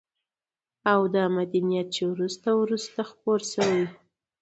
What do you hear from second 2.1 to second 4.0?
وروسته وروسته خپور شوى